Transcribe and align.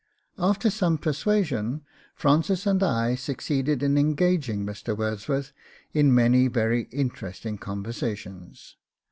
'After 0.39 0.71
some 0.71 0.97
persuasion 0.97 1.83
Francis 2.15 2.65
and 2.65 2.81
I 2.81 3.13
succeed 3.13 3.69
in 3.69 3.99
engaging 3.99 4.65
Mr. 4.65 4.97
Wordsworth 4.97 5.53
in 5.93 6.11
many 6.11 6.47
very 6.47 6.85
interesting 6.91 7.59
conversations. 7.59 8.77